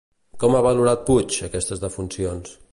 Com 0.43 0.55
ha 0.55 0.61
valorat 0.67 1.05
Puig 1.11 1.39
aquestes 1.49 1.85
defuncions? 1.87 2.61